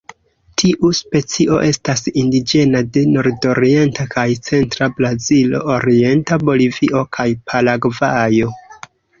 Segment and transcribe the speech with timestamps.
[0.59, 8.51] Tiu specio estas indiĝena de nordorienta kaj centra Brazilo, orienta Bolivio kaj Paragvajo.